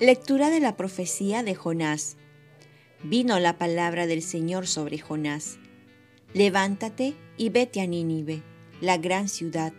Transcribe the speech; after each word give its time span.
Lectura 0.00 0.48
de 0.48 0.60
la 0.60 0.76
profecía 0.76 1.42
de 1.42 1.56
Jonás. 1.56 2.16
Vino 3.02 3.40
la 3.40 3.58
palabra 3.58 4.06
del 4.06 4.22
Señor 4.22 4.68
sobre 4.68 5.00
Jonás. 5.00 5.58
Levántate 6.34 7.16
y 7.36 7.48
vete 7.48 7.80
a 7.80 7.86
Nínive, 7.88 8.44
la 8.80 8.96
gran 8.96 9.28
ciudad, 9.28 9.72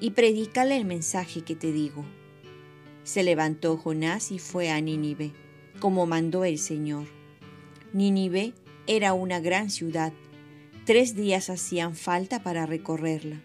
y 0.00 0.12
predícale 0.12 0.78
el 0.78 0.86
mensaje 0.86 1.42
que 1.42 1.56
te 1.56 1.72
digo. 1.72 2.06
Se 3.04 3.22
levantó 3.22 3.76
Jonás 3.76 4.32
y 4.32 4.38
fue 4.38 4.70
a 4.70 4.80
Nínive, 4.80 5.32
como 5.78 6.06
mandó 6.06 6.46
el 6.46 6.58
Señor. 6.58 7.06
Nínive 7.92 8.54
era 8.86 9.12
una 9.12 9.40
gran 9.40 9.68
ciudad. 9.68 10.14
Tres 10.86 11.14
días 11.14 11.50
hacían 11.50 11.96
falta 11.96 12.42
para 12.42 12.64
recorrerla. 12.64 13.42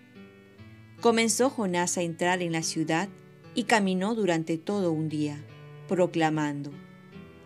Comenzó 1.01 1.49
Jonás 1.49 1.97
a 1.97 2.03
entrar 2.03 2.41
en 2.41 2.53
la 2.53 2.63
ciudad 2.63 3.09
y 3.53 3.63
caminó 3.63 4.15
durante 4.15 4.57
todo 4.57 4.93
un 4.93 5.09
día, 5.09 5.43
proclamando, 5.87 6.71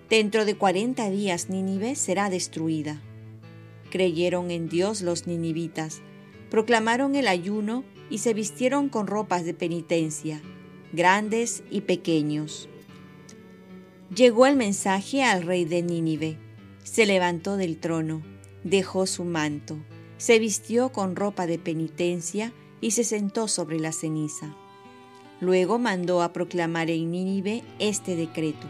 Dentro 0.10 0.44
de 0.44 0.56
cuarenta 0.56 1.10
días 1.12 1.50
Nínive 1.50 1.96
será 1.96 2.32
destruida. 2.32 3.00
Creyeron 3.92 4.50
en 4.50 4.68
Dios 4.68 5.02
los 5.04 5.28
ninivitas, 5.28 6.02
proclamaron 6.50 7.16
el 7.16 7.28
ayuno 7.28 7.84
y 8.10 8.18
se 8.18 8.34
vistieron 8.34 8.90
con 8.90 9.06
ropas 9.06 9.46
de 9.46 9.54
penitencia, 9.54 10.42
grandes 10.94 11.64
y 11.70 11.82
pequeños. 11.82 12.70
Llegó 14.16 14.48
el 14.48 14.56
mensaje 14.56 15.24
al 15.24 15.44
rey 15.44 15.66
de 15.66 15.84
Nínive 15.84 16.38
se 16.90 17.06
levantó 17.06 17.56
del 17.56 17.78
trono, 17.78 18.24
dejó 18.64 19.06
su 19.06 19.24
manto, 19.24 19.78
se 20.18 20.40
vistió 20.40 20.92
con 20.92 21.16
ropa 21.16 21.46
de 21.46 21.60
penitencia 21.60 22.52
y 22.82 22.92
se 22.92 23.04
sentó 23.04 23.48
sobre 23.48 23.80
la 23.80 23.92
ceniza. 23.92 24.56
Luego 25.42 25.80
mandó 25.80 26.22
a 26.22 26.34
proclamar 26.34 26.90
en 26.90 27.12
Nínive 27.12 27.64
este 27.80 28.16
decreto. 28.16 28.68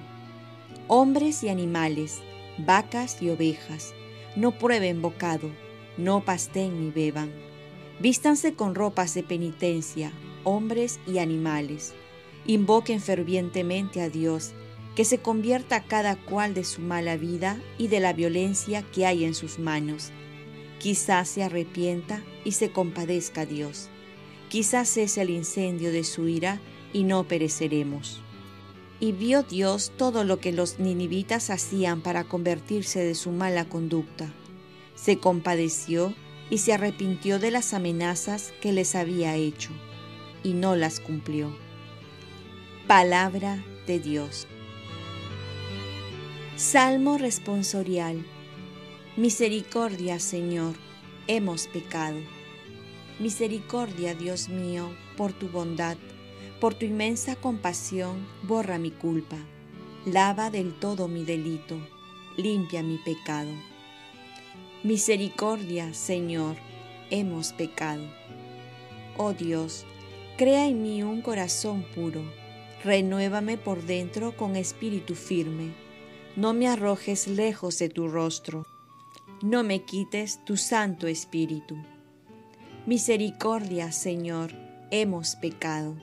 Hombres 0.88 1.44
y 1.44 1.50
animales, 1.50 2.20
vacas 2.59 3.22
y 3.22 3.30
ovejas, 3.30 3.94
no 4.36 4.52
prueben 4.58 5.02
bocado, 5.02 5.50
no 5.98 6.23
pasten 6.23 6.80
ni 6.80 6.92
beban. 6.92 7.31
Vístanse 8.00 8.53
con 8.53 8.76
ropas 8.76 9.14
de 9.14 9.23
penitencia, 9.23 10.11
hombres 10.44 11.00
y 11.08 11.17
animales. 11.17 11.94
Invoquen 12.45 13.02
fervientemente 13.02 14.02
a 14.02 14.09
Dios 14.09 14.54
que 14.95 15.06
se 15.06 15.20
convierta 15.20 15.83
cada 15.83 16.16
cual 16.17 16.54
de 16.54 16.64
su 16.64 16.81
mala 16.81 17.17
vida 17.17 17.61
y 17.78 17.88
de 17.88 18.00
la 18.00 18.14
violencia 18.14 18.81
que 18.81 19.06
hay 19.06 19.23
en 19.23 19.33
sus 19.33 19.58
manos. 19.58 20.11
Quizás 20.80 21.30
se 21.30 21.44
arrepienta 21.44 22.22
y 22.44 22.54
se 22.54 22.72
compadezca 22.72 23.45
Dios. 23.45 23.89
Quizás 24.50 24.89
cese 24.89 25.22
el 25.22 25.30
incendio 25.30 25.92
de 25.92 26.03
su 26.03 26.28
ira 26.28 26.59
y 26.92 27.03
no 27.03 27.23
pereceremos. 27.23 28.22
Y 29.00 29.11
vio 29.11 29.44
Dios 29.44 29.92
todo 29.95 30.23
lo 30.23 30.39
que 30.39 30.52
los 30.52 30.80
ninivitas 30.80 31.52
hacían 31.52 32.02
para 32.02 32.23
convertirse 32.23 33.00
de 33.00 33.16
su 33.16 33.31
mala 33.31 33.70
conducta. 33.70 34.33
Se 34.95 35.20
compadeció 35.20 36.14
y 36.50 36.58
se 36.58 36.73
arrepintió 36.73 37.39
de 37.39 37.52
las 37.52 37.73
amenazas 37.73 38.52
que 38.59 38.73
les 38.73 38.95
había 38.95 39.36
hecho, 39.36 39.70
y 40.44 40.53
no 40.53 40.75
las 40.75 41.00
cumplió. 41.00 41.55
Palabra 42.88 43.64
de 43.86 44.00
Dios. 44.00 44.47
Salmo 46.55 47.17
responsorial. 47.17 48.25
Misericordia, 49.16 50.20
Señor, 50.20 50.73
hemos 51.27 51.67
pecado. 51.67 52.17
Misericordia, 53.20 54.16
Dios 54.16 54.50
mío, 54.50 54.89
por 55.17 55.34
tu 55.34 55.49
bondad, 55.49 55.98
por 56.60 56.73
tu 56.73 56.86
inmensa 56.86 57.36
compasión, 57.36 58.26
borra 58.44 58.77
mi 58.77 58.92
culpa. 58.92 59.38
Lava 60.05 60.49
del 60.49 60.73
todo 60.73 61.08
mi 61.08 61.26
delito, 61.26 61.77
limpia 62.38 62.82
mi 62.82 62.98
pecado. 62.98 63.52
Misericordia, 64.83 65.94
Señor, 65.94 66.55
hemos 67.10 67.54
pecado. 67.54 68.04
Oh 69.17 69.33
Dios, 69.33 69.86
crea 70.38 70.67
en 70.67 70.82
mí 70.82 71.04
un 71.04 71.21
corazón 71.21 71.86
puro, 71.94 72.23
renuévame 72.83 73.58
por 73.58 73.83
dentro 73.83 74.38
con 74.38 74.55
espíritu 74.55 75.15
firme 75.15 75.73
no 76.39 76.54
me 76.54 76.70
arrojes 76.70 77.27
lejos 77.27 77.80
de 77.80 77.89
tu 77.89 78.08
rostro, 78.08 78.65
no 79.42 79.64
me 79.64 79.83
quites 79.83 80.45
tu 80.45 80.55
Santo 80.55 81.08
Espíritu. 81.08 81.76
Misericordia, 82.89 83.92
Señor, 83.92 84.52
hemos 84.89 85.36
pecado. 85.36 85.95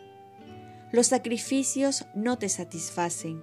Los 0.92 1.08
sacrificios 1.08 2.06
no 2.14 2.38
te 2.38 2.48
satisfacen. 2.48 3.42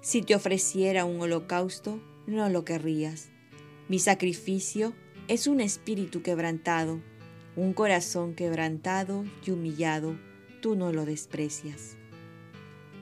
Si 0.00 0.22
te 0.22 0.34
ofreciera 0.34 1.04
un 1.04 1.20
holocausto, 1.20 2.00
no 2.26 2.48
lo 2.48 2.64
querrías. 2.64 3.28
Mi 3.90 3.98
sacrificio 3.98 4.94
es 5.28 5.46
un 5.46 5.60
espíritu 5.60 6.22
quebrantado, 6.22 7.02
un 7.56 7.74
corazón 7.74 8.34
quebrantado 8.34 9.26
y 9.44 9.50
humillado, 9.50 10.18
tú 10.62 10.74
no 10.74 10.90
lo 10.90 11.04
desprecias. 11.04 11.98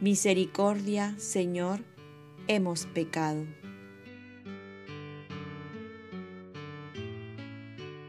Misericordia, 0.00 1.14
Señor, 1.16 1.84
hemos 2.48 2.86
pecado. 2.86 3.46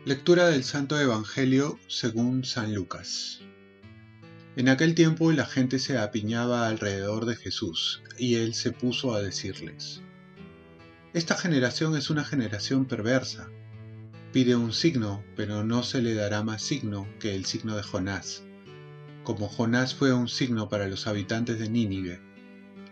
Lectura 0.07 0.47
del 0.47 0.63
Santo 0.63 0.97
Evangelio 0.97 1.77
según 1.89 2.45
San 2.45 2.73
Lucas. 2.73 3.41
En 4.55 4.69
aquel 4.69 4.95
tiempo 4.95 5.33
la 5.33 5.45
gente 5.45 5.79
se 5.79 5.97
apiñaba 5.97 6.69
alrededor 6.69 7.25
de 7.25 7.35
Jesús, 7.35 8.01
y 8.17 8.35
él 8.35 8.53
se 8.53 8.71
puso 8.71 9.13
a 9.13 9.21
decirles, 9.21 10.01
Esta 11.13 11.35
generación 11.35 11.97
es 11.97 12.09
una 12.09 12.23
generación 12.23 12.85
perversa. 12.85 13.49
Pide 14.31 14.55
un 14.55 14.71
signo, 14.71 15.25
pero 15.35 15.65
no 15.65 15.83
se 15.83 16.01
le 16.01 16.13
dará 16.13 16.41
más 16.41 16.61
signo 16.61 17.05
que 17.19 17.35
el 17.35 17.43
signo 17.43 17.75
de 17.75 17.83
Jonás. 17.83 18.43
Como 19.25 19.49
Jonás 19.49 19.93
fue 19.93 20.13
un 20.13 20.29
signo 20.29 20.69
para 20.69 20.87
los 20.87 21.05
habitantes 21.05 21.59
de 21.59 21.67
Nínive, 21.67 22.21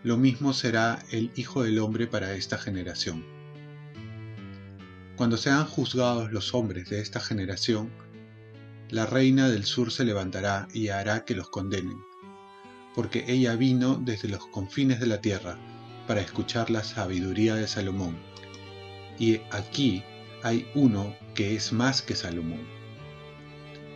lo 0.02 0.18
mismo 0.18 0.52
será 0.52 1.02
el 1.10 1.30
Hijo 1.34 1.62
del 1.62 1.78
Hombre 1.78 2.08
para 2.08 2.34
esta 2.34 2.58
generación. 2.58 3.35
Cuando 5.16 5.38
sean 5.38 5.64
juzgados 5.64 6.30
los 6.30 6.52
hombres 6.52 6.90
de 6.90 7.00
esta 7.00 7.20
generación, 7.20 7.90
la 8.90 9.06
reina 9.06 9.48
del 9.48 9.64
sur 9.64 9.90
se 9.90 10.04
levantará 10.04 10.68
y 10.74 10.88
hará 10.88 11.24
que 11.24 11.34
los 11.34 11.48
condenen, 11.48 11.98
porque 12.94 13.24
ella 13.26 13.56
vino 13.56 13.94
desde 13.94 14.28
los 14.28 14.46
confines 14.48 15.00
de 15.00 15.06
la 15.06 15.22
tierra 15.22 15.58
para 16.06 16.20
escuchar 16.20 16.68
la 16.68 16.84
sabiduría 16.84 17.54
de 17.54 17.66
Salomón. 17.66 18.18
Y 19.18 19.40
aquí 19.52 20.04
hay 20.42 20.68
uno 20.74 21.16
que 21.34 21.56
es 21.56 21.72
más 21.72 22.02
que 22.02 22.14
Salomón. 22.14 22.66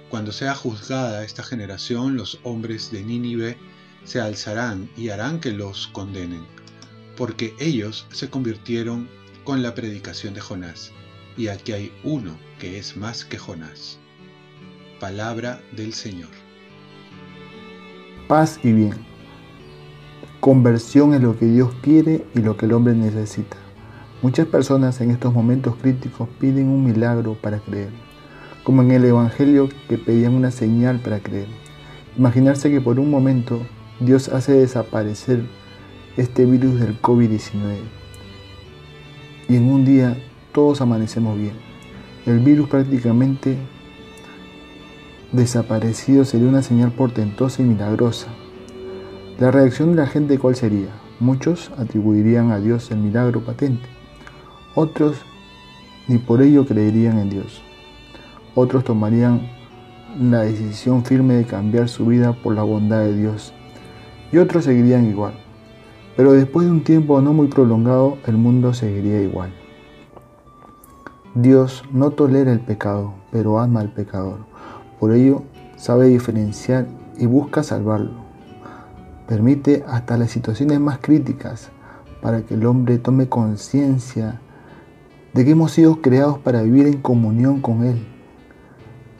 Cuando 0.08 0.32
sea 0.32 0.54
juzgada 0.54 1.22
esta 1.22 1.42
generación, 1.42 2.16
los 2.16 2.40
hombres 2.44 2.90
de 2.90 3.02
Nínive 3.02 3.58
se 4.04 4.22
alzarán 4.22 4.90
y 4.96 5.10
harán 5.10 5.38
que 5.38 5.52
los 5.52 5.86
condenen, 5.88 6.46
porque 7.14 7.54
ellos 7.60 8.06
se 8.10 8.30
convirtieron 8.30 9.06
con 9.44 9.62
la 9.62 9.74
predicación 9.74 10.32
de 10.32 10.40
Jonás, 10.40 10.92
y 11.40 11.48
aquí 11.48 11.72
hay 11.72 11.90
uno 12.04 12.36
que 12.58 12.78
es 12.78 12.98
más 12.98 13.24
que 13.24 13.38
Jonás. 13.38 13.98
Palabra 15.00 15.62
del 15.74 15.94
Señor. 15.94 16.28
Paz 18.28 18.60
y 18.62 18.72
bien. 18.72 18.92
Conversión 20.40 21.14
es 21.14 21.22
lo 21.22 21.38
que 21.38 21.46
Dios 21.46 21.72
quiere 21.80 22.26
y 22.34 22.40
lo 22.40 22.58
que 22.58 22.66
el 22.66 22.74
hombre 22.74 22.92
necesita. 22.92 23.56
Muchas 24.20 24.48
personas 24.48 25.00
en 25.00 25.12
estos 25.12 25.32
momentos 25.32 25.76
críticos 25.76 26.28
piden 26.38 26.68
un 26.68 26.84
milagro 26.84 27.32
para 27.40 27.58
creer, 27.60 27.88
como 28.62 28.82
en 28.82 28.90
el 28.90 29.06
Evangelio 29.06 29.70
que 29.88 29.96
pedían 29.96 30.34
una 30.34 30.50
señal 30.50 31.00
para 31.00 31.20
creer. 31.20 31.48
Imaginarse 32.18 32.70
que 32.70 32.82
por 32.82 33.00
un 33.00 33.10
momento 33.10 33.62
Dios 33.98 34.28
hace 34.28 34.52
desaparecer 34.52 35.42
este 36.18 36.44
virus 36.44 36.80
del 36.80 37.00
COVID-19. 37.00 37.78
Y 39.48 39.56
en 39.56 39.70
un 39.70 39.86
día 39.86 40.18
todos 40.52 40.80
amanecemos 40.80 41.38
bien. 41.38 41.52
El 42.26 42.40
virus 42.40 42.68
prácticamente 42.68 43.56
desaparecido 45.32 46.24
sería 46.24 46.48
una 46.48 46.62
señal 46.62 46.92
portentosa 46.92 47.62
y 47.62 47.66
milagrosa. 47.66 48.28
La 49.38 49.50
reacción 49.50 49.90
de 49.90 49.96
la 49.96 50.06
gente 50.06 50.38
cuál 50.38 50.56
sería? 50.56 50.88
Muchos 51.18 51.70
atribuirían 51.78 52.50
a 52.50 52.58
Dios 52.58 52.90
el 52.90 52.98
milagro 52.98 53.40
patente. 53.44 53.88
Otros 54.74 55.16
ni 56.08 56.18
por 56.18 56.42
ello 56.42 56.66
creerían 56.66 57.18
en 57.18 57.30
Dios. 57.30 57.62
Otros 58.54 58.84
tomarían 58.84 59.48
la 60.18 60.40
decisión 60.40 61.04
firme 61.04 61.34
de 61.34 61.44
cambiar 61.44 61.88
su 61.88 62.06
vida 62.06 62.32
por 62.32 62.54
la 62.54 62.64
bondad 62.64 63.00
de 63.00 63.16
Dios 63.16 63.52
y 64.32 64.38
otros 64.38 64.64
seguirían 64.64 65.08
igual. 65.08 65.34
Pero 66.16 66.32
después 66.32 66.66
de 66.66 66.72
un 66.72 66.82
tiempo 66.82 67.20
no 67.20 67.32
muy 67.32 67.46
prolongado, 67.46 68.18
el 68.26 68.36
mundo 68.36 68.74
seguiría 68.74 69.22
igual. 69.22 69.52
Dios 71.34 71.84
no 71.92 72.10
tolera 72.10 72.50
el 72.50 72.58
pecado, 72.58 73.14
pero 73.30 73.60
ama 73.60 73.80
al 73.80 73.92
pecador. 73.92 74.38
Por 74.98 75.12
ello, 75.12 75.44
sabe 75.76 76.08
diferenciar 76.08 76.88
y 77.18 77.26
busca 77.26 77.62
salvarlo. 77.62 78.24
Permite 79.28 79.84
hasta 79.86 80.16
las 80.16 80.32
situaciones 80.32 80.80
más 80.80 80.98
críticas 80.98 81.70
para 82.20 82.42
que 82.42 82.54
el 82.54 82.66
hombre 82.66 82.98
tome 82.98 83.28
conciencia 83.28 84.40
de 85.32 85.44
que 85.44 85.52
hemos 85.52 85.70
sido 85.70 86.02
creados 86.02 86.38
para 86.38 86.62
vivir 86.62 86.88
en 86.88 87.00
comunión 87.00 87.60
con 87.60 87.84
Él, 87.84 88.04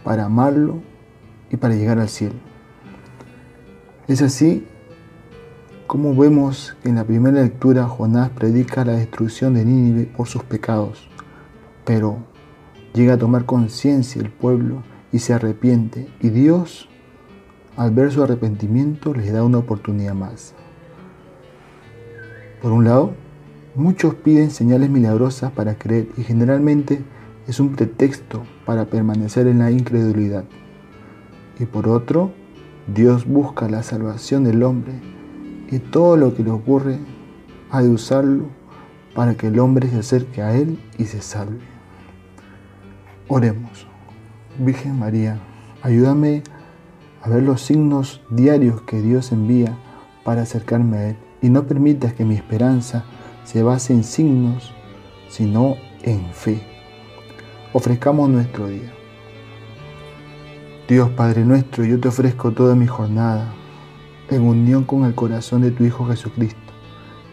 para 0.02 0.24
amarlo 0.24 0.80
y 1.48 1.56
para 1.58 1.76
llegar 1.76 2.00
al 2.00 2.08
cielo. 2.08 2.34
Es 4.08 4.20
así 4.20 4.66
como 5.86 6.16
vemos 6.16 6.76
que 6.82 6.88
en 6.88 6.96
la 6.96 7.04
primera 7.04 7.40
lectura 7.40 7.86
Jonás 7.86 8.30
predica 8.30 8.84
la 8.84 8.94
destrucción 8.94 9.54
de 9.54 9.64
Nínive 9.64 10.06
por 10.06 10.26
sus 10.26 10.42
pecados, 10.42 11.08
pero 11.85 12.19
llega 12.94 13.15
a 13.15 13.19
tomar 13.19 13.47
conciencia 13.47 14.21
el 14.21 14.31
pueblo 14.31 14.82
y 15.12 15.19
se 15.19 15.32
arrepiente, 15.32 16.09
y 16.21 16.31
Dios, 16.31 16.88
al 17.77 17.91
ver 17.91 18.12
su 18.12 18.23
arrepentimiento, 18.23 19.15
les 19.15 19.32
da 19.32 19.44
una 19.44 19.59
oportunidad 19.59 20.15
más. 20.15 20.55
Por 22.62 22.73
un 22.73 22.85
lado, 22.85 23.15
muchos 23.75 24.15
piden 24.15 24.50
señales 24.50 24.91
milagrosas 24.91 25.50
para 25.53 25.77
creer 25.77 26.09
y 26.17 26.23
generalmente 26.23 27.03
es 27.47 27.59
un 27.59 27.75
pretexto 27.75 28.43
para 28.67 28.87
permanecer 28.87 29.47
en 29.47 29.59
la 29.61 29.71
incredulidad. 29.71 30.44
Y 31.59 31.67
por 31.67 31.88
otro, 31.88 32.32
Dios 32.87 33.27
busca 33.27 33.69
la 33.69 33.82
salvación 33.82 34.44
del 34.44 34.62
hombre 34.62 34.93
y 35.71 35.79
todo 35.79 36.17
lo 36.17 36.35
que 36.35 36.43
le 36.43 36.50
ocurre 36.50 36.99
ha 37.71 37.82
de 37.82 37.88
usarlo 37.88 38.44
para 39.14 39.34
que 39.34 39.48
el 39.48 39.58
hombre 39.58 39.88
se 39.88 39.98
acerque 39.98 40.42
a 40.42 40.54
Él 40.54 40.78
y 40.98 41.04
se 41.04 41.22
salve. 41.22 41.60
Oremos. 43.28 43.86
Virgen 44.58 44.98
María, 44.98 45.38
ayúdame 45.82 46.42
a 47.22 47.28
ver 47.28 47.42
los 47.42 47.62
signos 47.62 48.22
diarios 48.30 48.82
que 48.82 49.00
Dios 49.00 49.32
envía 49.32 49.76
para 50.24 50.42
acercarme 50.42 50.96
a 50.96 51.08
Él 51.10 51.16
y 51.42 51.48
no 51.48 51.66
permitas 51.66 52.12
que 52.12 52.24
mi 52.24 52.34
esperanza 52.34 53.04
se 53.44 53.62
base 53.62 53.92
en 53.92 54.04
signos, 54.04 54.72
sino 55.28 55.76
en 56.02 56.32
fe. 56.32 56.62
Ofrezcamos 57.72 58.28
nuestro 58.28 58.68
día. 58.68 58.92
Dios 60.88 61.10
Padre 61.10 61.44
nuestro, 61.44 61.84
yo 61.84 62.00
te 62.00 62.08
ofrezco 62.08 62.50
toda 62.50 62.74
mi 62.74 62.86
jornada 62.86 63.52
en 64.28 64.42
unión 64.42 64.84
con 64.84 65.04
el 65.04 65.14
corazón 65.14 65.62
de 65.62 65.70
tu 65.70 65.84
Hijo 65.84 66.06
Jesucristo, 66.06 66.69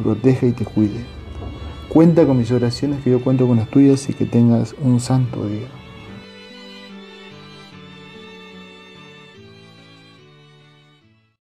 te 0.00 0.04
proteja 0.04 0.46
y 0.46 0.52
te 0.52 0.64
cuide. 0.64 1.04
Cuenta 1.88 2.26
con 2.26 2.38
mis 2.38 2.50
oraciones, 2.50 3.02
que 3.02 3.10
yo 3.10 3.22
cuento 3.22 3.46
con 3.46 3.58
las 3.58 3.68
tuyas 3.68 4.08
y 4.08 4.14
que 4.14 4.24
tengas 4.24 4.74
un 4.80 5.00
santo 5.00 5.46
día. 5.46 5.79